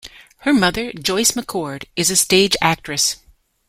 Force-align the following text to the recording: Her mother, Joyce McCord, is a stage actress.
Her 0.37 0.51
mother, 0.51 0.91
Joyce 0.93 1.33
McCord, 1.33 1.85
is 1.95 2.09
a 2.09 2.15
stage 2.15 2.55
actress. 2.59 3.17